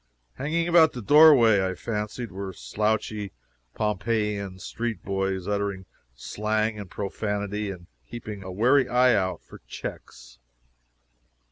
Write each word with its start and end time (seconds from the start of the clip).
Hanging 0.33 0.67
about 0.67 0.93
the 0.93 1.01
doorway 1.03 1.63
(I 1.63 1.75
fancied,) 1.75 2.31
were 2.31 2.53
slouchy 2.53 3.33
Pompeiian 3.75 4.57
street 4.57 5.03
boys 5.03 5.47
uttering 5.47 5.85
slang 6.15 6.79
and 6.79 6.89
profanity, 6.89 7.69
and 7.69 7.85
keeping 8.09 8.41
a 8.41 8.51
wary 8.51 8.89
eye 8.89 9.13
out 9.13 9.43
for 9.43 9.61
checks. 9.67 10.39